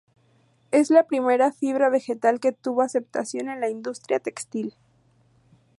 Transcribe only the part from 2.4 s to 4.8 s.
tuvo aceptación en la industria textil.